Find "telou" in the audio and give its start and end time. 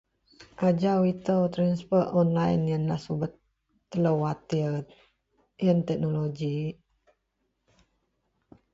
3.89-4.17